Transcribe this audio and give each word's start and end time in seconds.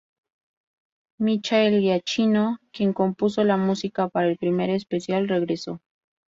Michael 1.19 1.79
Giacchino, 1.79 2.57
quien 2.73 2.91
compuso 2.91 3.43
la 3.43 3.55
música 3.57 4.09
para 4.09 4.29
el 4.29 4.37
primer 4.39 4.71
especial, 4.71 5.27
regresó. 5.27 5.79